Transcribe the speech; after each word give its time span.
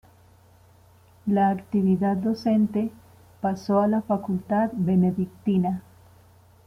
La 1.27 1.51
actividad 1.51 2.17
docente 2.17 2.89
pasó 3.39 3.81
a 3.81 3.87
la 3.87 4.01
facultad 4.01 4.71
benedictina. 4.73 5.83